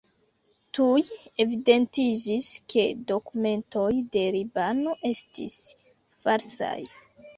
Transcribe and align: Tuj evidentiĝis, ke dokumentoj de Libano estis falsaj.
Tuj 0.77 1.01
evidentiĝis, 1.43 2.47
ke 2.75 2.85
dokumentoj 3.13 3.87
de 4.17 4.25
Libano 4.37 4.97
estis 5.15 5.59
falsaj. 6.25 6.77